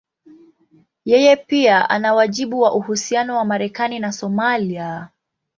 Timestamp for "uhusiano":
2.75-3.37